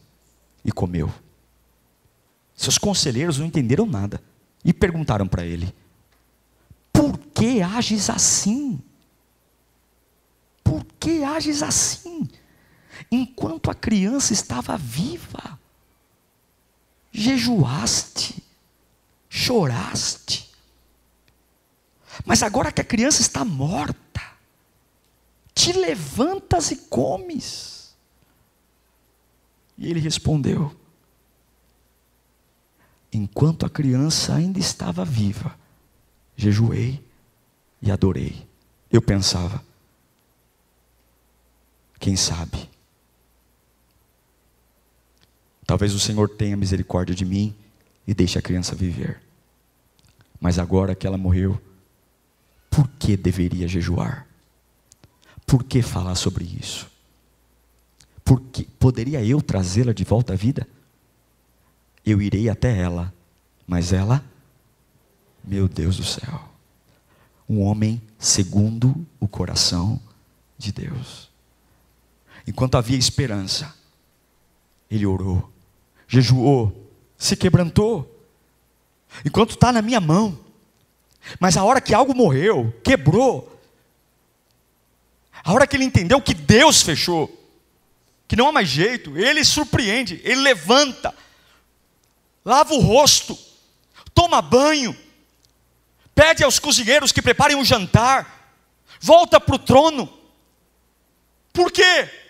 [0.63, 1.13] e comeu.
[2.55, 4.21] Seus conselheiros não entenderam nada
[4.63, 5.73] e perguntaram para ele:
[6.91, 8.81] Por que ages assim?
[10.73, 12.27] Por que ages assim?
[13.11, 15.59] Enquanto a criança estava viva,
[17.11, 18.43] jejuaste,
[19.29, 20.51] choraste.
[22.25, 24.19] Mas agora que a criança está morta,
[25.53, 27.95] te levantas e comes.
[29.77, 30.75] E ele respondeu:
[33.11, 35.55] Enquanto a criança ainda estava viva,
[36.35, 36.99] jejuei
[37.79, 38.49] e adorei.
[38.91, 39.63] Eu pensava,
[42.03, 42.69] quem sabe?
[45.65, 47.55] Talvez o Senhor tenha misericórdia de mim
[48.05, 49.21] e deixe a criança viver.
[50.37, 51.57] Mas agora que ela morreu,
[52.69, 54.27] por que deveria jejuar?
[55.47, 56.91] Por que falar sobre isso?
[58.21, 60.67] Porque poderia eu trazê-la de volta à vida?
[62.05, 63.13] Eu irei até ela,
[63.65, 64.21] mas ela,
[65.41, 66.49] meu Deus do céu,
[67.47, 70.01] um homem segundo o coração
[70.57, 71.31] de Deus.
[72.45, 73.73] Enquanto havia esperança,
[74.89, 75.51] ele orou,
[76.07, 78.09] jejuou, se quebrantou.
[79.25, 80.37] Enquanto está na minha mão,
[81.39, 83.49] mas a hora que algo morreu, quebrou,
[85.43, 87.31] a hora que ele entendeu que Deus fechou,
[88.27, 91.13] que não há mais jeito, ele surpreende, ele levanta,
[92.43, 93.37] lava o rosto,
[94.13, 94.95] toma banho,
[96.13, 98.57] pede aos cozinheiros que preparem um jantar,
[98.99, 100.11] volta para o trono.
[101.51, 102.22] Por quê?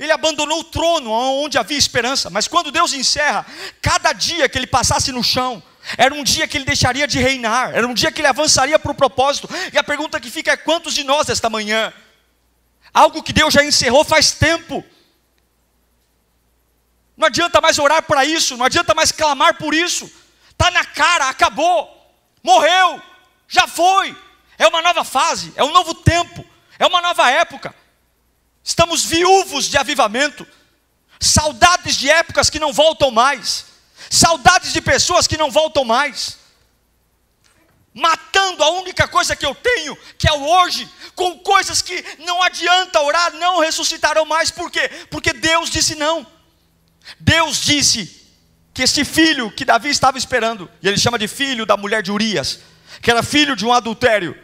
[0.00, 3.44] Ele abandonou o trono onde havia esperança, mas quando Deus encerra,
[3.82, 5.62] cada dia que ele passasse no chão,
[5.98, 8.90] era um dia que ele deixaria de reinar, era um dia que ele avançaria para
[8.90, 9.46] o propósito.
[9.70, 11.92] E a pergunta que fica é: quantos de nós esta manhã?
[12.94, 14.82] Algo que Deus já encerrou faz tempo.
[17.14, 20.10] Não adianta mais orar para isso, não adianta mais clamar por isso.
[20.50, 23.02] Está na cara, acabou, morreu,
[23.46, 24.16] já foi.
[24.56, 26.42] É uma nova fase, é um novo tempo,
[26.78, 27.74] é uma nova época.
[28.62, 30.46] Estamos viúvos de avivamento,
[31.18, 33.66] saudades de épocas que não voltam mais,
[34.10, 36.38] saudades de pessoas que não voltam mais,
[37.92, 42.42] matando a única coisa que eu tenho, que é o hoje, com coisas que não
[42.42, 44.88] adianta orar, não ressuscitarão mais, por quê?
[45.10, 46.26] Porque Deus disse não.
[47.18, 48.20] Deus disse
[48.72, 52.12] que esse filho que Davi estava esperando, e ele chama de filho da mulher de
[52.12, 52.60] Urias,
[53.02, 54.38] que era filho de um adultério,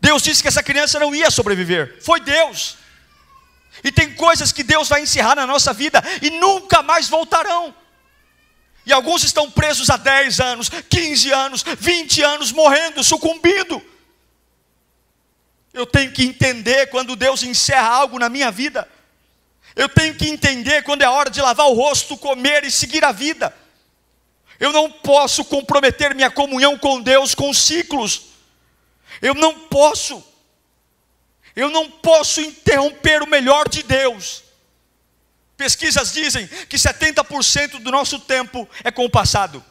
[0.00, 2.78] Deus disse que essa criança não ia sobreviver, foi Deus.
[3.82, 7.74] E tem coisas que Deus vai encerrar na nossa vida e nunca mais voltarão.
[8.84, 13.82] E alguns estão presos há 10 anos, 15 anos, 20 anos, morrendo, sucumbindo.
[15.72, 18.88] Eu tenho que entender quando Deus encerra algo na minha vida.
[19.76, 23.12] Eu tenho que entender quando é hora de lavar o rosto, comer e seguir a
[23.12, 23.54] vida.
[24.58, 28.26] Eu não posso comprometer minha comunhão com Deus com ciclos.
[29.22, 30.22] Eu não posso.
[31.60, 34.42] Eu não posso interromper o melhor de Deus.
[35.58, 39.62] Pesquisas dizem que 70% do nosso tempo é com o passado.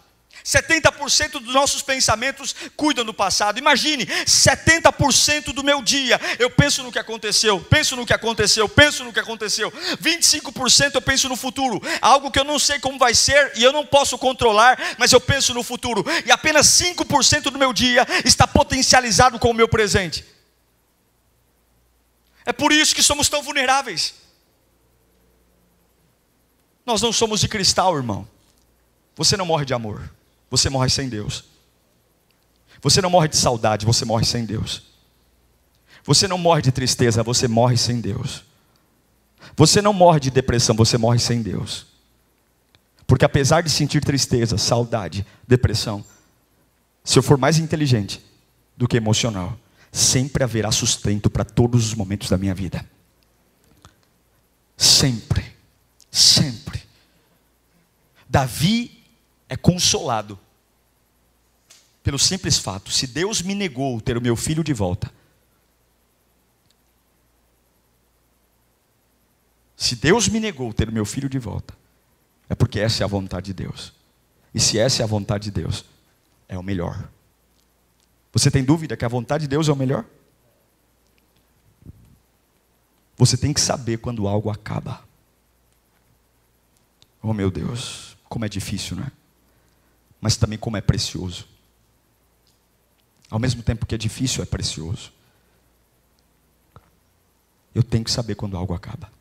[0.45, 3.57] 70% dos nossos pensamentos cuidam do passado.
[3.57, 9.03] Imagine, 70% do meu dia eu penso no que aconteceu, penso no que aconteceu, penso
[9.03, 9.71] no que aconteceu.
[9.71, 13.73] 25% eu penso no futuro, algo que eu não sei como vai ser e eu
[13.73, 16.05] não posso controlar, mas eu penso no futuro.
[16.23, 20.23] E apenas 5% do meu dia está potencializado com o meu presente.
[22.45, 24.15] É por isso que somos tão vulneráveis.
[26.85, 28.27] Nós não somos de cristal, irmão.
[29.15, 30.09] Você não morre de amor,
[30.49, 31.43] você morre sem Deus.
[32.81, 34.83] Você não morre de saudade, você morre sem Deus.
[36.03, 38.43] Você não morre de tristeza, você morre sem Deus.
[39.55, 41.85] Você não morre de depressão, você morre sem Deus.
[43.05, 46.05] Porque apesar de sentir tristeza, saudade, depressão,
[47.03, 48.23] se eu for mais inteligente
[48.77, 49.57] do que emocional,
[49.91, 52.87] sempre haverá sustento para todos os momentos da minha vida.
[54.77, 55.53] Sempre,
[56.11, 56.83] sempre.
[58.27, 59.03] Davi
[59.47, 60.39] é consolado
[62.03, 65.11] pelo simples fato: se Deus me negou ter o meu filho de volta,
[69.75, 71.73] se Deus me negou ter o meu filho de volta,
[72.47, 73.93] é porque essa é a vontade de Deus.
[74.53, 75.85] E se essa é a vontade de Deus,
[76.47, 77.09] é o melhor.
[78.31, 80.05] Você tem dúvida que a vontade de Deus é o melhor?
[83.17, 85.03] Você tem que saber quando algo acaba.
[87.21, 89.11] Oh meu Deus, como é difícil, não é?
[90.21, 91.45] Mas também como é precioso.
[93.29, 95.11] Ao mesmo tempo que é difícil, é precioso.
[97.75, 99.11] Eu tenho que saber quando algo acaba.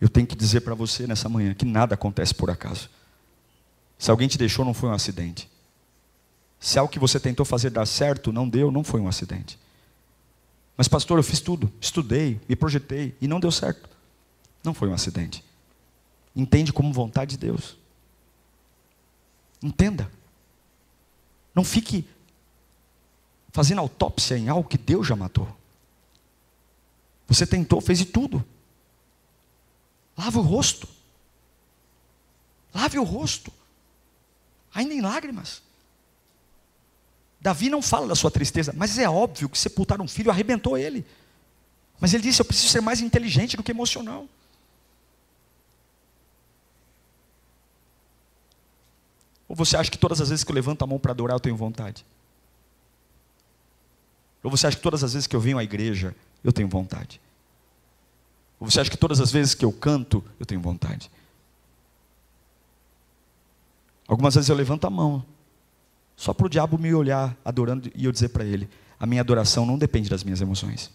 [0.00, 2.88] Eu tenho que dizer para você nessa manhã que nada acontece por acaso.
[3.98, 5.50] Se alguém te deixou, não foi um acidente.
[6.58, 9.58] Se algo que você tentou fazer dar certo não deu, não foi um acidente.
[10.76, 13.88] Mas, pastor, eu fiz tudo, estudei, me projetei e não deu certo.
[14.62, 15.42] Não foi um acidente.
[16.34, 17.76] Entende como vontade de Deus.
[19.62, 20.10] Entenda.
[21.54, 22.06] Não fique
[23.52, 25.48] fazendo autópsia em algo que Deus já matou.
[27.26, 28.44] Você tentou, fez de tudo.
[30.16, 30.86] Lave o rosto.
[32.74, 33.50] Lave o rosto.
[34.74, 35.62] Ainda em lágrimas.
[37.46, 41.06] Davi não fala da sua tristeza, mas é óbvio que sepultar um filho arrebentou ele.
[42.00, 44.26] Mas ele disse: Eu preciso ser mais inteligente do que emocional.
[49.48, 51.40] Ou você acha que todas as vezes que eu levanto a mão para adorar eu
[51.40, 52.04] tenho vontade?
[54.42, 57.20] Ou você acha que todas as vezes que eu venho à igreja eu tenho vontade?
[58.58, 61.08] Ou você acha que todas as vezes que eu canto eu tenho vontade?
[64.08, 65.24] Algumas vezes eu levanto a mão,
[66.16, 69.66] só para o diabo me olhar adorando e eu dizer para ele: a minha adoração
[69.66, 70.90] não depende das minhas emoções.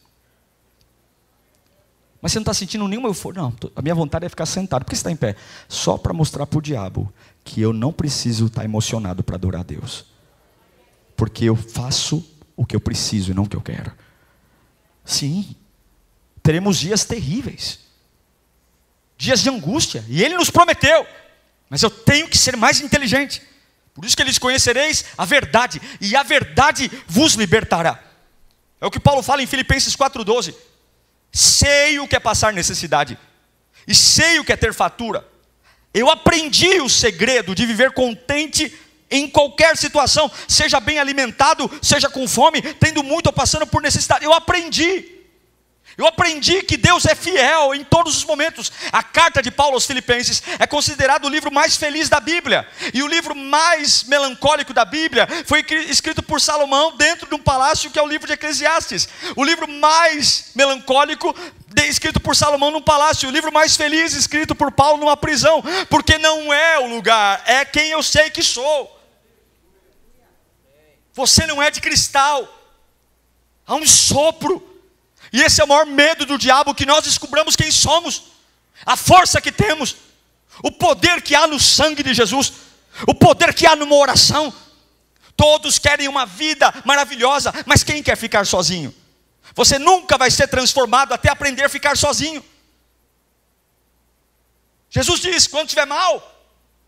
[2.21, 3.41] Mas você não está sentindo nenhuma euforia.
[3.41, 4.83] Não, a minha vontade é ficar sentado.
[4.83, 5.35] Por que você está em pé?
[5.67, 7.11] Só para mostrar para o diabo
[7.43, 10.05] que eu não preciso estar tá emocionado para adorar a Deus.
[11.15, 12.23] Porque eu faço
[12.55, 13.91] o que eu preciso e não o que eu quero.
[15.03, 15.55] Sim,
[16.43, 17.79] teremos dias terríveis,
[19.17, 21.05] dias de angústia, e Ele nos prometeu,
[21.69, 23.41] mas eu tenho que ser mais inteligente.
[23.93, 28.01] Por isso que eles conhecereis a verdade, e a verdade vos libertará.
[28.79, 30.55] É o que Paulo fala em Filipenses 4,12.
[31.31, 33.17] Sei o que é passar necessidade,
[33.87, 35.27] e sei o que é ter fatura.
[35.93, 38.73] Eu aprendi o segredo de viver contente
[39.09, 44.23] em qualquer situação, seja bem alimentado, seja com fome, tendo muito ou passando por necessidade.
[44.23, 45.20] Eu aprendi.
[45.97, 48.71] Eu aprendi que Deus é fiel em todos os momentos.
[48.91, 52.67] A carta de Paulo aos Filipenses é considerado o livro mais feliz da Bíblia.
[52.93, 57.91] E o livro mais melancólico da Bíblia foi escrito por Salomão dentro de um palácio
[57.91, 59.09] que é o livro de Eclesiastes.
[59.35, 61.35] O livro mais melancólico
[61.87, 66.17] escrito por Salomão num palácio, o livro mais feliz escrito por Paulo numa prisão, porque
[66.17, 68.99] não é o lugar, é quem eu sei que sou.
[71.13, 72.47] Você não é de cristal.
[73.65, 74.70] Há um sopro
[75.31, 78.23] e esse é o maior medo do diabo, que nós descobramos quem somos,
[78.85, 79.95] a força que temos,
[80.61, 82.53] o poder que há no sangue de Jesus,
[83.07, 84.53] o poder que há numa oração.
[85.35, 88.93] Todos querem uma vida maravilhosa, mas quem quer ficar sozinho?
[89.55, 92.43] Você nunca vai ser transformado até aprender a ficar sozinho.
[94.89, 96.43] Jesus diz: quando estiver mal,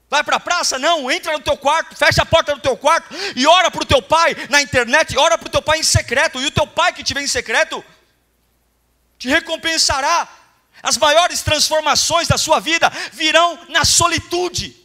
[0.09, 0.77] vai para a praça?
[0.77, 3.85] Não, entra no teu quarto, fecha a porta do teu quarto e ora para o
[3.85, 6.91] teu pai na internet, ora para o teu pai em secreto, e o teu pai
[6.91, 7.83] que te vê em secreto
[9.18, 10.28] te recompensará.
[10.82, 14.76] As maiores transformações da sua vida virão na solitude.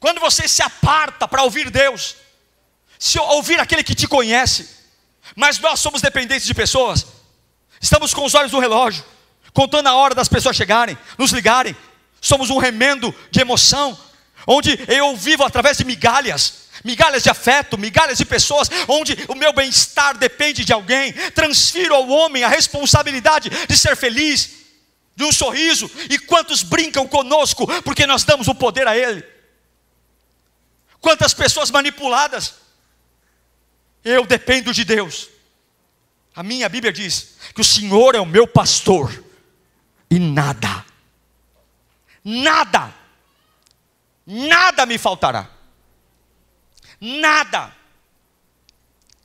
[0.00, 2.16] Quando você se aparta para ouvir Deus,
[2.98, 4.68] se ouvir aquele que te conhece,
[5.36, 7.06] mas nós somos dependentes de pessoas,
[7.80, 9.04] estamos com os olhos no relógio,
[9.52, 11.76] contando a hora das pessoas chegarem, nos ligarem,
[12.20, 13.98] somos um remendo de emoção,
[14.46, 19.52] onde eu vivo através de migalhas, migalhas de afeto, migalhas de pessoas, onde o meu
[19.52, 21.12] bem-estar depende de alguém.
[21.32, 24.50] Transfiro ao homem a responsabilidade de ser feliz,
[25.14, 29.24] de um sorriso, e quantos brincam conosco porque nós damos o poder a ele.
[31.00, 32.54] Quantas pessoas manipuladas.
[34.02, 35.28] Eu dependo de Deus.
[36.34, 39.24] A minha Bíblia diz que o Senhor é o meu pastor
[40.10, 40.84] e nada,
[42.24, 42.92] nada,
[44.26, 45.59] nada me faltará.
[47.00, 47.72] Nada.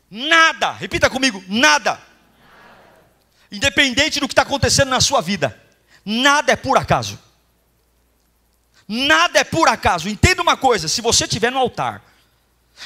[0.09, 0.71] Nada.
[0.71, 1.99] Repita comigo: nada.
[3.51, 5.59] Independente do que está acontecendo na sua vida,
[6.03, 7.19] nada é por acaso.
[8.87, 10.07] Nada é por acaso.
[10.07, 12.01] Entenda uma coisa: se você estiver no altar,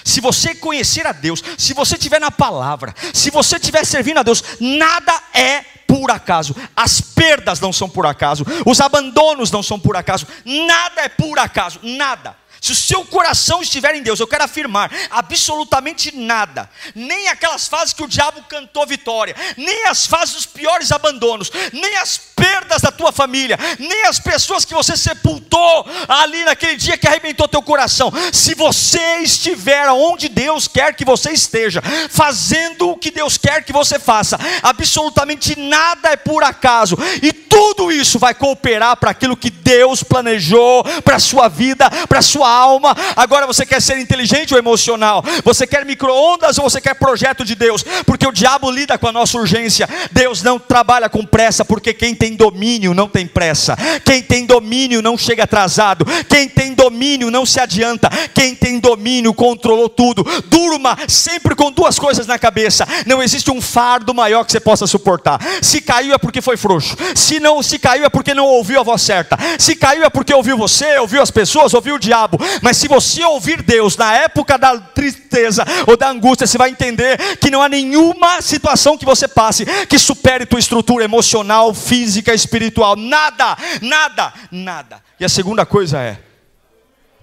[0.04, 4.24] se você conhecer a Deus, se você estiver na palavra, se você estiver servindo a
[4.24, 6.56] Deus, nada é por acaso.
[6.76, 11.38] As perdas não são por acaso, os abandonos não são por acaso, nada é por
[11.40, 12.36] acaso, nada.
[12.62, 17.94] Se o seu coração estiver em Deus, eu quero afirmar, absolutamente nada, nem aquelas fases
[17.94, 22.92] que o diabo cantou vitória, nem as fases dos piores abandonos, nem as perdas da
[22.92, 28.12] tua família, nem as pessoas que você sepultou ali naquele dia que arrebentou teu coração.
[28.34, 33.74] Se você estiver onde Deus quer que você esteja, fazendo o que Deus quer que
[33.74, 39.50] você faça, absolutamente nada é por acaso, e tudo isso vai cooperar para aquilo que
[39.50, 42.96] Deus planejou para a sua vida, para a sua alma.
[43.16, 45.24] Agora você quer ser inteligente ou emocional?
[45.44, 47.84] Você quer micro-ondas ou você quer projeto de Deus?
[48.06, 49.88] Porque o diabo lida com a nossa urgência.
[50.12, 53.78] Deus não trabalha com pressa, porque quem tem domínio não tem pressa.
[54.04, 56.06] Quem tem domínio não chega atrasado.
[56.28, 58.10] Quem tem domínio não se adianta.
[58.34, 60.26] Quem tem domínio controlou tudo.
[60.46, 62.88] Durma sempre com duas coisas na cabeça.
[63.06, 65.40] Não existe um fardo maior que você possa suportar.
[65.62, 66.96] Se caiu é porque foi frouxo.
[67.16, 69.38] Se não se caiu é porque não ouviu a voz certa.
[69.58, 72.39] Se caiu é porque ouviu você, ouviu as pessoas, ouviu o diabo.
[72.62, 77.38] Mas se você ouvir Deus na época da tristeza ou da angústia, você vai entender
[77.38, 82.96] que não há nenhuma situação que você passe que supere tua estrutura emocional, física, espiritual.
[82.96, 85.04] Nada, nada, nada.
[85.20, 86.22] E a segunda coisa é: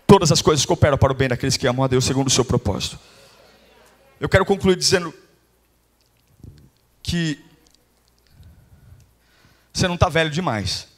[0.07, 2.45] todas as coisas cooperam para o bem daqueles que amam a Deus segundo o seu
[2.45, 2.99] propósito.
[4.21, 5.12] Eu quero concluir dizendo
[7.03, 7.39] que
[9.73, 10.89] você não está velho demais.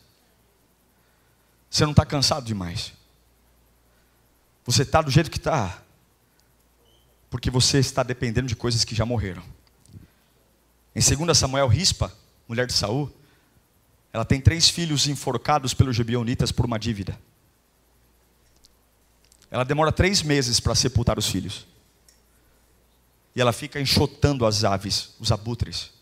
[1.69, 2.93] Você não está cansado demais.
[4.69, 5.83] Você está do jeito que está,
[7.31, 9.43] porque você está dependendo de coisas que já morreram.
[10.95, 12.12] Em 2 Samuel, Rispa,
[12.47, 13.11] mulher de Saul,
[14.12, 17.19] ela tem três filhos enforcados pelos gibeonitas por uma dívida.
[19.51, 21.66] Ela demora três meses para sepultar os filhos.
[23.35, 25.93] E ela fica enxotando as aves, os abutres,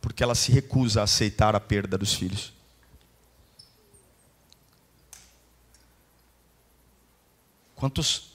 [0.00, 2.55] porque ela se recusa a aceitar a perda dos filhos.
[7.76, 8.32] Quantos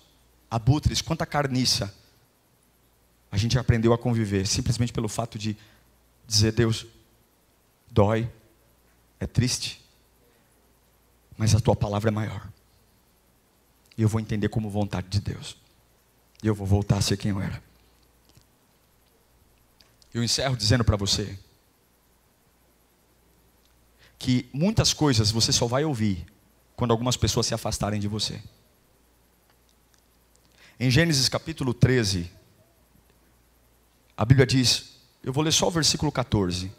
[0.49, 1.93] abutres, quanta carniça
[3.31, 5.57] a gente aprendeu a conviver simplesmente pelo fato de
[6.27, 6.85] dizer: Deus,
[7.89, 8.31] dói,
[9.19, 9.83] é triste,
[11.37, 12.47] mas a tua palavra é maior.
[13.97, 15.57] E eu vou entender como vontade de Deus.
[16.43, 17.61] E eu vou voltar a ser quem eu era.
[20.13, 21.37] Eu encerro dizendo para você
[24.19, 26.25] que muitas coisas você só vai ouvir
[26.75, 28.41] quando algumas pessoas se afastarem de você.
[30.84, 32.27] Em Gênesis capítulo 13,
[34.17, 36.71] a Bíblia diz Eu vou ler só o versículo 14.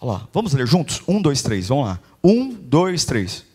[0.00, 1.00] Olha lá, vamos ler juntos?
[1.06, 2.00] Um, dois, três, vamos lá.
[2.24, 3.46] Um, dois, três.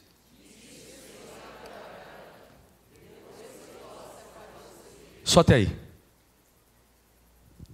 [5.25, 5.79] Só até aí.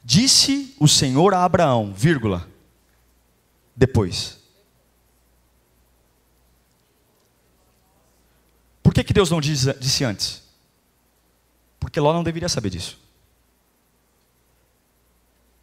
[0.03, 2.49] Disse o Senhor a Abraão, vírgula,
[3.75, 4.39] depois.
[8.81, 10.46] Por que, que Deus não disse antes?
[11.88, 12.99] Porque Ló não deveria saber disso.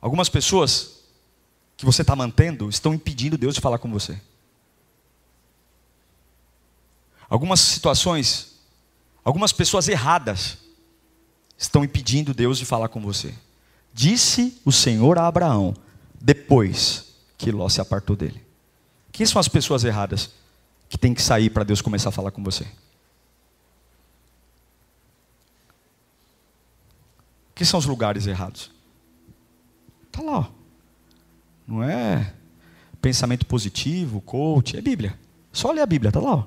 [0.00, 1.00] Algumas pessoas
[1.76, 4.18] que você está mantendo estão impedindo Deus de falar com você.
[7.28, 8.54] Algumas situações,
[9.22, 10.56] algumas pessoas erradas
[11.58, 13.34] estão impedindo Deus de falar com você.
[13.92, 15.76] Disse o Senhor a Abraão,
[16.18, 18.42] depois que Ló se apartou dele.
[19.12, 20.30] Quem são as pessoas erradas
[20.88, 22.66] que tem que sair para Deus começar a falar com você?
[27.54, 28.70] Quem são os lugares errados?
[30.06, 30.38] Está lá.
[30.38, 30.46] Ó.
[31.66, 32.32] Não é
[33.00, 35.18] pensamento positivo, coach, é Bíblia.
[35.52, 36.36] Só ler a Bíblia, está lá.
[36.36, 36.44] Ó.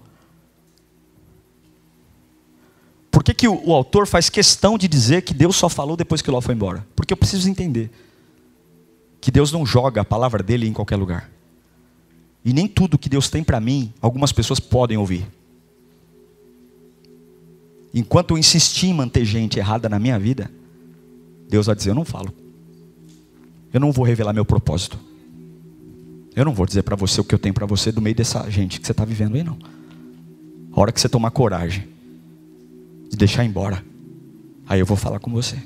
[3.12, 6.22] Por que, que o, o, autor faz questão de dizer que Deus só falou depois
[6.22, 6.86] que Ló foi embora?
[6.96, 7.90] Porque eu preciso entender
[9.20, 11.30] que Deus não joga a palavra dele em qualquer lugar.
[12.46, 15.28] E nem tudo que Deus tem para mim, algumas pessoas podem ouvir.
[17.94, 20.52] Enquanto eu insistir em manter gente errada na minha vida,
[21.48, 22.34] Deus vai dizer: Eu não falo.
[23.74, 25.00] Eu não vou revelar meu propósito.
[26.36, 28.50] Eu não vou dizer para você o que eu tenho para você do meio dessa
[28.50, 29.58] gente que você está vivendo aí, não.
[30.72, 31.88] A hora que você tomar coragem
[33.10, 33.84] de deixar embora,
[34.68, 35.58] aí eu vou falar com você.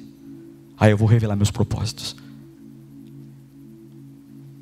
[0.78, 2.16] Aí eu vou revelar meus propósitos.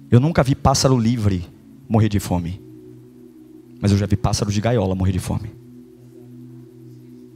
[0.10, 1.46] Eu nunca vi pássaro livre
[1.88, 2.60] morrer de fome.
[3.80, 5.52] Mas eu já vi pássaro de gaiola morrer de fome.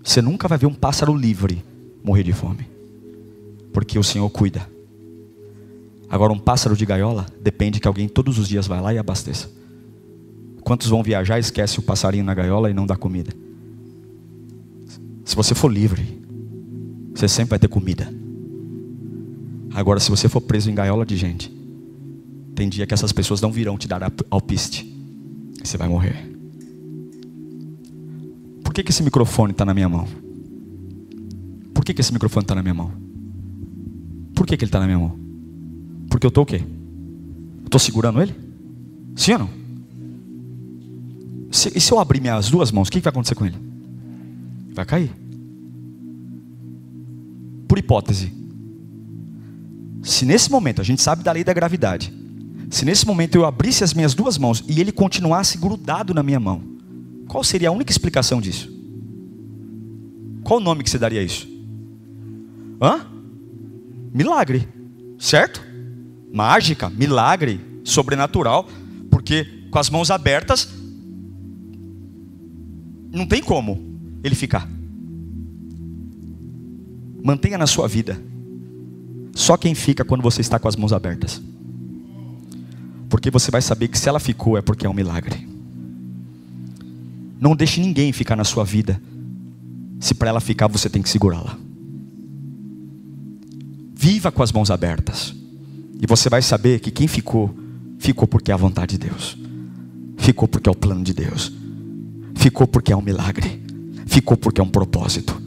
[0.03, 1.63] Você nunca vai ver um pássaro livre
[2.03, 2.72] morrer de fome
[3.73, 4.69] porque o Senhor cuida.
[6.09, 9.49] Agora, um pássaro de gaiola depende que alguém todos os dias vá lá e abasteça.
[10.61, 13.33] Quantos vão viajar e esquece o passarinho na gaiola e não dá comida?
[15.25, 16.21] Se você for livre,
[17.15, 18.13] você sempre vai ter comida.
[19.73, 21.51] Agora, se você for preso em gaiola de gente,
[22.53, 24.85] tem dia que essas pessoas não virão te dar alpiste.
[25.63, 26.31] E você vai morrer.
[28.63, 30.07] Por que, que esse microfone está na minha mão?
[31.73, 32.91] Por que, que esse microfone está na minha mão?
[34.33, 35.17] Por que, que ele está na minha mão?
[36.09, 36.61] Porque eu estou o quê?
[37.65, 38.35] Estou segurando ele?
[39.15, 39.49] Sim ou não?
[41.51, 43.55] Se, e se eu abrir minhas duas mãos, o que, que vai acontecer com ele?
[44.73, 45.11] Vai cair.
[47.67, 48.33] Por hipótese,
[50.01, 52.13] se nesse momento, a gente sabe da lei da gravidade,
[52.69, 56.39] se nesse momento eu abrisse as minhas duas mãos e ele continuasse grudado na minha
[56.39, 56.61] mão,
[57.27, 58.71] qual seria a única explicação disso?
[60.43, 61.47] Qual o nome que você daria a isso?
[62.81, 63.12] Hã?
[64.13, 64.67] Milagre,
[65.17, 65.61] certo?
[66.31, 68.67] Mágica, milagre, sobrenatural,
[69.09, 70.69] porque com as mãos abertas
[73.11, 73.79] não tem como
[74.23, 74.69] ele ficar.
[77.23, 78.21] Mantenha na sua vida.
[79.33, 81.41] Só quem fica quando você está com as mãos abertas.
[83.09, 85.47] Porque você vai saber que se ela ficou é porque é um milagre.
[87.39, 89.01] Não deixe ninguém ficar na sua vida.
[89.99, 91.57] Se para ela ficar, você tem que segurá-la.
[94.03, 95.33] Viva com as mãos abertas.
[96.01, 97.55] E você vai saber que quem ficou,
[97.97, 99.37] ficou porque é a vontade de Deus.
[100.17, 101.53] Ficou porque é o plano de Deus.
[102.35, 103.63] Ficou porque é um milagre.
[104.05, 105.41] Ficou porque é um propósito.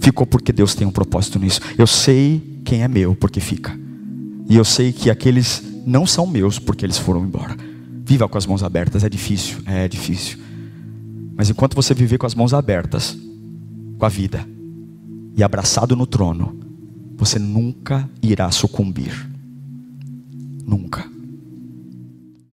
[0.00, 1.60] Ficou porque Deus tem um propósito nisso.
[1.78, 3.78] Eu sei quem é meu porque fica.
[4.48, 7.56] E eu sei que aqueles não são meus porque eles foram embora.
[8.04, 10.36] Viva com as mãos abertas, é difícil, é difícil.
[11.36, 13.16] Mas enquanto você viver com as mãos abertas,
[13.96, 14.44] com a vida,
[15.36, 16.59] e abraçado no trono,
[17.20, 19.28] você nunca irá sucumbir.
[20.66, 21.06] Nunca.